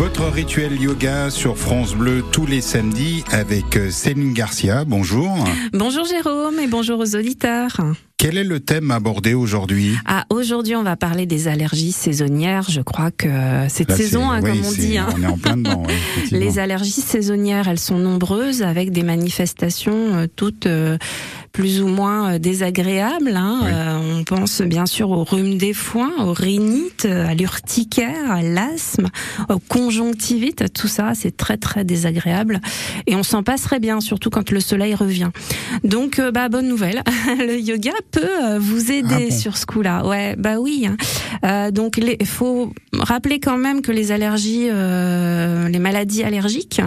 Votre 0.00 0.24
rituel 0.30 0.80
yoga 0.80 1.28
sur 1.28 1.58
France 1.58 1.94
Bleu 1.94 2.24
tous 2.32 2.46
les 2.46 2.62
samedis 2.62 3.22
avec 3.30 3.76
euh, 3.76 3.90
Céline 3.90 4.32
Garcia. 4.32 4.86
Bonjour. 4.86 5.44
Bonjour 5.74 6.06
Jérôme 6.06 6.58
et 6.58 6.66
bonjour 6.68 7.00
aux 7.00 7.16
auditeurs. 7.16 7.76
Quel 8.16 8.38
est 8.38 8.44
le 8.44 8.60
thème 8.60 8.90
abordé 8.90 9.34
aujourd'hui? 9.34 9.96
Ah, 10.06 10.24
aujourd'hui, 10.30 10.74
on 10.74 10.82
va 10.82 10.96
parler 10.96 11.26
des 11.26 11.48
allergies 11.48 11.92
saisonnières. 11.92 12.66
Je 12.70 12.80
crois 12.80 13.10
que 13.10 13.28
cette 13.68 13.90
Là, 13.90 13.96
saison, 13.96 14.30
hein, 14.30 14.40
oui, 14.42 14.50
comme 14.50 14.66
on 14.66 14.72
dit. 14.72 14.96
hein. 14.98 15.08
On 15.16 15.22
est 15.22 15.26
en 15.26 15.38
plein 15.38 15.56
dedans. 15.58 15.82
Les 16.30 16.58
allergies 16.58 17.00
saisonnières, 17.02 17.68
elles 17.68 17.78
sont 17.78 17.98
nombreuses 17.98 18.62
avec 18.62 18.92
des 18.92 19.02
manifestations 19.02 20.16
euh, 20.16 20.26
toutes 20.34 20.66
euh, 20.66 20.96
plus 21.52 21.80
ou 21.82 21.88
moins 21.88 22.34
euh, 22.34 22.38
désagréables. 22.38 23.34
hein. 23.36 23.60
Oui. 23.62 23.70
Euh, 23.72 24.18
on 24.20 24.24
pense 24.24 24.62
bien 24.62 24.86
sûr 24.86 25.10
au 25.10 25.24
rhume 25.24 25.58
des 25.58 25.72
foins, 25.72 26.12
aux 26.24 26.32
rhinites, 26.32 27.04
euh, 27.06 27.26
à 27.28 27.34
l'urticaire, 27.34 28.30
à 28.30 28.42
l'asthme, 28.42 29.08
aux 29.48 29.58
conjonctivites. 29.58 30.72
Tout 30.72 30.88
ça, 30.88 31.12
c'est 31.14 31.36
très 31.36 31.56
très 31.56 31.84
désagréable 31.84 32.60
et 33.06 33.16
on 33.16 33.22
s'en 33.22 33.42
passerait 33.42 33.80
bien, 33.80 34.00
surtout 34.00 34.30
quand 34.30 34.50
le 34.50 34.60
soleil 34.60 34.94
revient. 34.94 35.30
Donc, 35.84 36.18
euh, 36.18 36.30
bah 36.30 36.48
bonne 36.48 36.68
nouvelle, 36.68 37.02
le 37.38 37.58
yoga 37.60 37.92
peut 38.10 38.56
vous 38.58 38.92
aider 38.92 39.06
Ah 39.10 39.30
bon 39.30 39.38
sur 39.38 39.56
ce 39.56 39.66
coup-là. 39.66 40.06
Ouais, 40.06 40.36
bah 40.36 40.58
oui. 40.60 40.86
hein. 40.88 40.96
Euh, 41.44 41.70
donc, 41.70 41.98
il 41.98 42.26
faut 42.26 42.72
rappeler 42.92 43.40
quand 43.40 43.56
même 43.56 43.82
que 43.82 43.92
les 43.92 44.12
allergies, 44.12 44.68
euh, 44.70 45.68
les 45.68 45.78
maladies 45.78 46.22
allergiques 46.22 46.80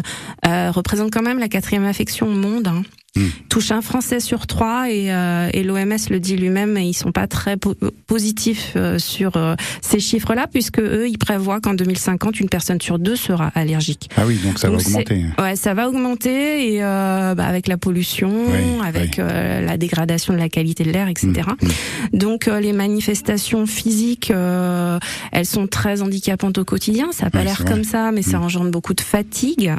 euh, 0.48 0.72
représentent 0.72 1.12
quand 1.12 1.22
même 1.24 1.40
la 1.40 1.50
quatrième 1.50 1.86
affection 1.86 2.28
au 2.28 2.32
monde. 2.36 2.68
Hein. 2.68 2.84
Mm. 3.16 3.28
Touche 3.50 3.72
un 3.72 3.82
Français 3.82 4.20
sur 4.20 4.48
trois 4.48 4.90
et, 4.90 5.14
euh, 5.14 5.48
et 5.54 5.64
l'OMS 5.64 5.98
le 6.10 6.20
dit 6.20 6.36
lui-même, 6.36 6.78
ils 6.78 6.96
sont 6.96 7.12
pas 7.12 7.28
très 7.28 7.58
po- 7.58 7.76
positifs 8.08 8.74
euh, 8.76 8.98
sur 8.98 9.38
euh, 9.38 9.56
ces 9.82 10.00
chiffres-là, 10.00 10.48
puisque 10.52 10.80
eux, 10.80 11.08
ils 11.08 11.20
prévoient 11.20 11.60
qu'en 11.62 11.76
2050, 11.76 12.40
une 12.40 12.50
personne 12.50 12.82
sur 12.82 12.98
deux 12.98 13.16
sera 13.16 13.52
allergique. 13.54 14.10
Ah 14.18 14.24
oui, 14.26 14.40
donc 14.44 14.58
ça 14.58 14.70
Donc 14.70 14.82
va 14.82 14.88
augmenter. 14.88 15.26
Ouais, 15.38 15.56
ça 15.56 15.74
va 15.76 15.88
augmenter 15.90 16.74
et 16.74 16.84
euh, 16.84 17.36
bah, 17.36 17.46
avec 17.46 17.68
la 17.68 17.78
pollution, 17.78 18.32
Oui, 18.48 18.84
avec 18.84 19.16
oui. 19.18 19.20
euh, 19.20 19.62
la 19.64 19.78
dégradation 19.78 20.34
de 20.34 20.40
la 20.40 20.50
qualité 20.50 20.84
de 20.84 20.92
l'air, 20.92 21.08
etc. 21.08 21.30
Mm, 21.62 21.66
mm. 22.14 22.18
Donc 22.18 22.48
euh, 22.48 22.60
les 22.60 22.74
manifestations 22.74 23.68
physiques, 23.68 24.32
euh, 24.32 24.98
elles 25.32 25.46
sont 25.46 25.68
très 25.68 26.02
handicapantes 26.02 26.58
au 26.58 26.66
quotidien. 26.66 27.10
Ça 27.12 27.28
a 27.28 27.30
pas 27.30 27.40
Ouais, 27.40 27.44
l'air 27.46 27.64
comme 27.66 27.84
ça, 27.84 28.12
mais 28.12 28.22
ça 28.24 28.40
engendre 28.40 28.72
beaucoup 28.72 28.94
de 28.96 29.02
fatigue, 29.02 29.72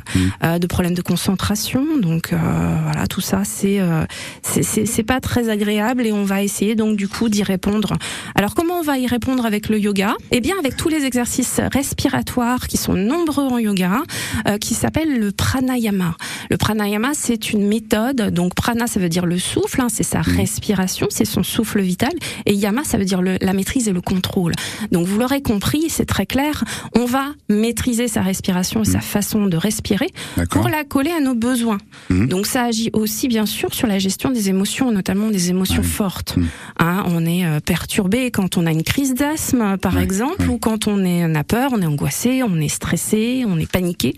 de 0.43 0.67
problèmes 0.69 0.95
de 0.95 1.03
concentration. 1.03 1.85
Donc 2.01 2.33
euh, 2.33 2.37
voilà, 2.85 3.07
tout 3.09 3.21
ça, 3.25 3.43
c'est 3.45 3.81
euh, 3.81 4.05
c'est- 4.43 4.87
c'est 4.87 5.03
pas 5.03 5.21
très 5.21 5.49
agréable 5.49 6.07
et 6.07 6.13
on 6.13 6.25
va 6.25 6.43
essayer 6.43 6.75
donc 6.75 6.97
du 6.97 7.09
coup 7.09 7.29
d'y 7.29 7.43
répondre. 7.43 7.95
Alors 8.35 8.55
comment 8.55 8.75
on 8.79 8.83
va 8.83 8.99
y 8.99 9.07
répondre 9.07 9.45
avec 9.47 9.69
le 9.69 9.79
yoga? 9.79 10.15
Eh 10.31 10.41
bien 10.41 10.55
avec 10.59 10.77
tous 10.77 10.89
les 10.89 11.05
exercices 11.05 11.61
respiratoires 11.73 12.67
qui 12.69 12.77
sont 12.77 12.95
nombreux 12.95 13.45
en 13.45 13.59
yoga, 13.59 14.03
euh, 14.49 14.59
qui 14.59 14.75
s'appellent 14.75 15.19
le 15.19 15.33
pranayama. 15.33 16.17
Le 16.51 16.57
pranayama, 16.57 17.11
c'est 17.15 17.53
une 17.53 17.67
méthode. 17.67 18.31
Donc 18.33 18.55
prana, 18.55 18.87
ça 18.87 19.01
veut 19.01 19.09
dire 19.09 19.27
le 19.27 19.39
souffle, 19.39 19.81
hein, 19.81 19.89
c'est 19.91 20.03
sa 20.03 20.21
respiration, 20.21 21.07
c'est 21.11 21.25
son 21.25 21.43
souffle 21.43 21.81
vital. 21.81 22.13
Et 22.47 22.55
yama, 22.55 22.85
ça 22.85 22.99
veut 22.99 23.05
dire 23.05 23.23
le- 23.23 23.39
la 23.41 23.53
maîtrise 23.53 23.89
et 23.89 23.93
le 23.93 24.01
contrôle. 24.01 24.53
Donc 24.93 25.07
vous 25.07 25.19
l'aurez 25.19 25.43
compris, 25.43 25.85
c'est 25.89 26.05
très 26.07 26.27
clair. 26.27 26.65
On 26.97 27.07
va 27.07 27.27
maîtriser 27.49 28.09
sa 28.09 28.23
respiration 28.23 28.83
et 28.83 28.85
sa 28.87 29.01
façon 29.01 29.47
de 29.47 29.57
respirer 29.57 30.09
pour 30.51 30.69
la 30.69 30.85
coller 30.85 31.11
à 31.11 31.21
nos 31.21 31.35
besoins. 31.35 31.79
Mhm. 32.11 32.29
Donc 32.29 32.47
ça 32.47 32.65
agit 32.65 32.91
aussi 32.93 33.14
bien 33.29 33.47
sûr 33.47 33.73
sur 33.75 33.87
la 33.87 33.99
gestion 33.99 34.31
des 34.31 34.49
émotions, 34.49 34.91
notamment 34.93 35.29
des 35.31 35.51
émotions 35.51 35.83
oui. 35.83 35.89
fortes. 35.89 36.37
Mhm. 36.37 36.47
Hein, 36.81 37.05
on 37.09 37.25
est 37.25 37.45
euh, 37.47 37.61
perturbé 37.61 38.31
quand 38.31 38.57
on 38.57 38.67
a 38.67 38.71
une 38.73 38.83
crise 38.83 39.15
d'asthme, 39.15 39.77
par 39.79 39.95
Ouais, 39.97 40.03
exemple, 40.03 40.49
ou 40.49 40.59
quand 40.59 40.87
on, 40.89 41.05
est, 41.05 41.25
on 41.25 41.35
a 41.35 41.45
peur, 41.45 41.71
on 41.73 41.81
est 41.81 41.87
angoissé, 41.87 42.43
on 42.43 42.57
est 42.61 42.69
stressé, 42.69 43.45
on 43.47 43.59
est 43.59 43.71
paniqué, 43.71 44.15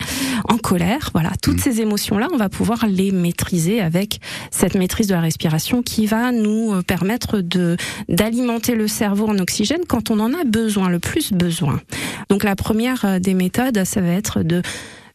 en 0.49 0.57
colère. 0.59 1.11
Voilà, 1.13 1.31
toutes 1.43 1.57
Mhm. 1.59 1.63
ces 1.73 1.81
émotions-là, 1.81 2.29
on 2.33 2.37
va 2.37 2.49
pouvoir 2.49 2.87
les 2.89 3.13
maîtriser 3.13 3.81
avec 3.81 4.21
cette 4.51 4.75
maîtrise 4.75 5.07
de 5.09 5.15
la 5.15 5.21
respiration 5.21 5.83
qui 5.83 6.07
va 6.07 6.33
nous 6.33 6.73
euh, 6.75 6.83
permettre 6.83 7.41
de 7.41 7.77
d'alimenter 8.09 8.75
le 8.75 8.89
cerveau 8.89 9.27
en 9.29 9.39
oxygène 9.39 9.81
quand 9.89 10.11
on 10.11 10.19
en 10.21 10.33
a 10.33 10.45
besoin, 10.45 10.89
le 10.89 10.99
plus 10.99 11.33
besoin. 11.33 11.81
Donc 12.31 12.45
la 12.45 12.57
première 12.57 13.05
euh, 13.05 13.19
des 13.19 13.35
méthodes, 13.35 13.85
ça 13.85 14.01
va 14.01 14.09
être 14.13 14.43
de 14.43 14.63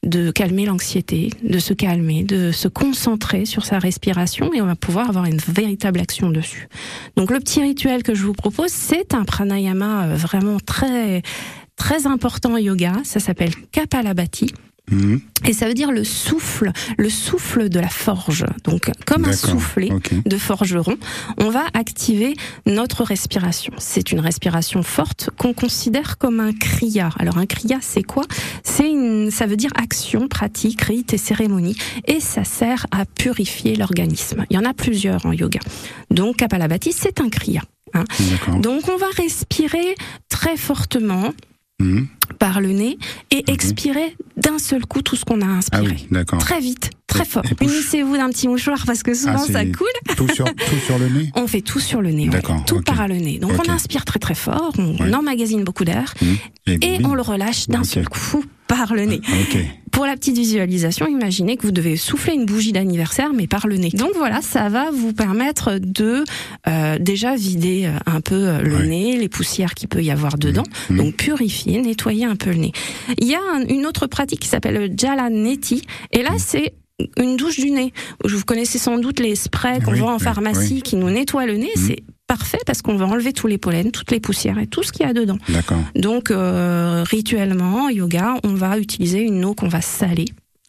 de 0.04 0.32
calmer 0.32 0.66
l'anxiété, 0.66 1.30
de 1.44 1.60
se 1.60 1.74
calmer, 1.74 2.24
de 2.24 2.52
se 2.52 2.68
concentrer 2.68 3.46
sur 3.46 3.66
sa 3.66 3.78
respiration 3.78 4.54
et 4.54 4.62
on 4.62 4.66
va 4.66 4.76
pouvoir 4.76 5.10
avoir 5.10 5.26
une 5.26 5.38
véritable 5.38 6.00
action 6.00 6.30
dessus. 6.30 6.68
Donc 7.16 7.30
le 7.30 7.40
petit 7.40 7.62
rituel 7.62 8.02
que 8.02 8.16
je 8.16 8.24
vous 8.24 8.34
propose, 8.34 8.72
c'est 8.72 9.14
un 9.14 9.24
pranayama 9.24 10.06
euh, 10.08 10.16
vraiment 10.16 10.58
très 10.60 11.22
très 11.76 12.06
important 12.06 12.58
yoga, 12.58 12.94
ça 13.04 13.20
s'appelle 13.20 13.54
Kapalabhati 13.72 14.54
Mhm. 14.92 15.22
et 15.48 15.54
ça 15.54 15.68
veut 15.68 15.74
dire 15.74 15.92
le 15.92 16.04
souffle, 16.04 16.72
le 16.98 17.10
souffle 17.10 17.70
de 17.70 17.80
la 17.80 17.88
forge. 17.90 18.46
Donc 18.66 18.92
comme 19.06 19.24
un 19.26 19.32
soufflet 19.34 19.90
de 20.26 20.38
forgeron, 20.38 20.98
on 21.38 21.50
va 21.50 21.64
activer 21.74 22.36
notre 22.66 23.04
respiration. 23.04 23.74
C'est 23.78 24.12
une 24.12 24.20
respiration 24.20 24.84
forte 24.84 25.30
qu'on 25.38 25.54
considère 25.54 26.18
comme 26.18 26.40
un 26.40 26.54
kriya. 26.54 27.10
Alors 27.18 27.38
un 27.38 27.46
kriya, 27.46 27.78
c'est 27.82 28.04
quoi? 28.04 28.24
C'est 28.64 28.90
une, 28.90 29.32
ça 29.32 29.46
veut 29.46 29.58
dire 29.58 29.72
action, 29.76 30.28
pratique, 30.28 30.82
rite 30.82 31.14
et 31.14 31.18
cérémonie, 31.18 31.78
et 32.08 32.20
ça 32.20 32.44
sert 32.44 32.86
à 32.92 33.06
purifier 33.06 33.76
l'organisme. 33.76 34.46
Il 34.50 34.56
y 34.56 34.60
en 34.60 34.66
a 34.66 34.74
plusieurs 34.74 35.26
en 35.26 35.32
yoga. 35.32 35.60
Donc 36.10 36.38
Kapalabhati, 36.38 36.92
c'est 36.92 37.20
un 37.22 37.30
kriya. 37.30 37.62
hein. 37.94 38.04
Donc 38.60 38.88
on 38.90 38.98
va 38.98 39.08
respirer 39.18 39.96
très 40.30 40.58
fortement 40.58 41.32
Par 42.40 42.62
le 42.62 42.70
nez 42.70 42.98
et 43.30 43.44
expirer 43.52 44.16
d'un 44.38 44.58
seul 44.58 44.86
coup 44.86 45.02
tout 45.02 45.16
ce 45.16 45.26
qu'on 45.26 45.42
a 45.42 45.46
Ah 45.46 45.58
inspiré. 45.58 45.98
oui. 46.12 46.26
Très 46.40 46.60
vite, 46.60 46.90
très 47.08 47.26
fort. 47.26 47.44
Unissez-vous 47.62 48.18
d'un 48.18 48.30
petit 48.30 48.48
mouchoir 48.48 48.84
parce 48.86 49.04
que 49.04 49.14
souvent 49.14 49.44
Ah, 49.48 49.52
ça 49.52 49.66
coule. 49.66 49.88
Tout 50.18 50.28
sur, 50.34 50.46
tout 50.46 50.76
sur 50.86 50.98
le 50.98 51.10
nez 51.10 51.30
On 51.36 51.46
fait 51.48 51.62
tout 51.62 51.80
sur 51.80 52.02
le 52.02 52.12
nez. 52.12 52.30
ouais. 52.30 52.42
Tout 52.66 52.82
à 52.88 53.08
le 53.08 53.16
nez. 53.16 53.38
Donc 53.38 53.52
on 53.64 53.70
inspire 53.72 54.06
très 54.06 54.20
très 54.20 54.36
fort, 54.36 54.72
on 54.78 54.96
Ouais. 54.98 55.14
emmagasine 55.14 55.64
beaucoup 55.64 55.84
d'air 55.86 56.14
Mhm. 56.22 56.78
et 56.82 57.00
on 57.04 57.14
le 57.14 57.22
relâche 57.22 57.68
d'un 57.68 57.84
seul 57.84 58.08
coup 58.10 58.44
par 58.68 58.94
le 58.94 59.06
nez. 59.06 59.22
Pour 59.92 60.06
la 60.06 60.16
petite 60.16 60.36
visualisation, 60.38 61.06
imaginez 61.08 61.58
que 61.58 61.64
vous 61.64 61.72
devez 61.72 61.96
souffler 61.98 62.34
une 62.34 62.46
bougie 62.46 62.72
d'anniversaire, 62.72 63.32
mais 63.34 63.48
par 63.48 63.68
le 63.68 63.78
nez. 63.78 63.90
Donc 63.90 64.12
voilà, 64.16 64.42
ça 64.42 64.70
va 64.70 64.90
vous 64.92 65.14
permettre 65.14 65.78
de 65.80 66.24
euh, 66.68 66.98
déjà 67.00 67.36
vider 67.36 67.86
euh, 67.86 67.98
un 68.06 68.22
peu 68.22 68.36
euh, 68.36 68.62
le 68.62 68.86
nez, 68.86 69.18
les 69.18 69.30
poussières 69.30 69.74
qu'il 69.74 69.90
peut 69.90 70.02
y 70.04 70.12
avoir 70.12 70.38
dedans. 70.38 70.64
Donc 70.90 71.16
purifier, 71.16 71.82
nettoyer 71.82 72.26
un 72.26 72.36
peu 72.36 72.52
le 72.52 72.58
nez. 72.58 72.72
Il 73.20 73.28
y 73.28 73.36
a 73.36 73.40
un- 73.54 73.66
une 73.68 73.86
autre 73.86 74.08
pratique 74.08 74.40
qui 74.40 74.48
s'appelle 74.48 74.76
le 74.76 74.90
Jalaneti, 74.98 75.84
et 76.12 76.24
là 76.24 76.32
c'est 76.38 76.74
une 77.18 77.36
douche 77.36 77.60
du 77.60 77.72
nez. 77.72 77.94
Vous 78.24 78.44
connaissez 78.46 78.78
sans 78.78 78.98
doute 78.98 79.20
les 79.20 79.36
sprays 79.36 79.80
qu'on 79.84 79.94
Oui, 79.94 80.00
vend 80.00 80.14
en 80.14 80.20
pharmacie 80.20 80.76
oui. 80.76 80.82
qui 80.84 80.96
nous 80.96 81.10
nettoient 81.10 81.46
le 81.46 81.58
nez. 81.58 81.72
Mhm. 81.76 81.84
C'est 81.88 82.04
parfait 82.32 82.60
parce 82.66 82.82
qu'on 82.82 82.96
va 82.96 83.08
enlever 83.08 83.34
tous 83.34 83.48
les 83.48 83.58
pollens, 83.58 83.92
toutes 83.92 84.10
les 84.10 84.22
poussières 84.22 84.58
et 84.58 84.66
tout 84.66 84.84
ce 84.84 84.94
qu'il 84.94 85.06
y 85.06 85.10
a 85.10 85.12
dedans. 85.12 85.38
Donc, 85.96 86.32
euh, 86.32 87.04
rituellement, 87.06 87.88
en 87.88 87.90
yoga, 87.90 88.36
on 88.46 88.54
va 88.54 88.78
utiliser 88.78 89.20
une 89.20 89.44
eau 89.44 89.54
qu'on 89.54 89.68
va 89.68 89.82
saler. 89.82 90.24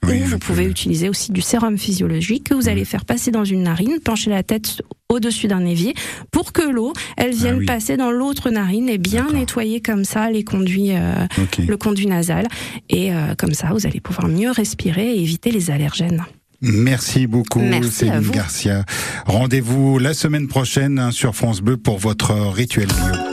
Oui, 0.04 0.22
vous 0.22 0.40
pouvez 0.40 0.64
utiliser 0.64 1.08
aussi 1.08 1.30
du 1.30 1.40
sérum 1.40 1.78
physiologique 1.78 2.48
que 2.48 2.54
vous 2.54 2.68
allez 2.68 2.84
faire 2.84 3.04
passer 3.04 3.30
dans 3.30 3.44
une 3.44 3.62
narine, 3.62 4.00
pencher 4.04 4.30
la 4.30 4.42
tête 4.42 4.82
au-dessus 5.08 5.46
d'un 5.46 5.64
évier 5.64 5.94
pour 6.32 6.52
que 6.52 6.62
l'eau, 6.68 6.94
elle 7.16 7.32
vienne 7.32 7.54
Ah 7.54 7.60
oui. 7.60 7.66
passer 7.66 7.96
dans 7.96 8.10
l'autre 8.10 8.50
narine 8.50 8.88
et 8.88 8.98
bien 8.98 9.28
nettoyer 9.32 9.80
comme 9.80 10.04
ça 10.04 10.32
les 10.32 10.42
conduits, 10.42 10.90
euh, 10.96 11.24
le 11.68 11.76
conduit 11.76 12.08
nasal. 12.08 12.48
Et 12.90 13.14
euh, 13.14 13.36
comme 13.38 13.54
ça, 13.54 13.68
vous 13.70 13.86
allez 13.86 14.00
pouvoir 14.00 14.26
mieux 14.26 14.50
respirer 14.50 15.14
et 15.14 15.20
éviter 15.22 15.52
les 15.52 15.70
allergènes. 15.70 16.24
Merci 16.62 17.26
beaucoup, 17.26 17.60
Merci 17.60 17.90
Céline. 18.06 18.30
Garcia. 18.30 18.84
Rendez-vous 19.26 19.98
la 19.98 20.14
semaine 20.14 20.46
prochaine 20.46 20.98
hein, 20.98 21.10
sur 21.10 21.34
France 21.34 21.60
Bleu 21.60 21.76
pour 21.76 21.98
votre 21.98 22.32
rituel 22.32 22.86
bio. 22.86 23.31